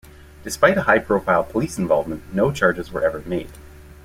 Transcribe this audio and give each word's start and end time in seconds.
Despite 0.43 0.79
a 0.79 0.81
high-profile 0.81 1.43
police 1.43 1.77
involvement, 1.77 2.23
no 2.33 2.51
charges 2.51 2.91
were 2.91 3.03
ever 3.03 3.21
made. 3.27 3.51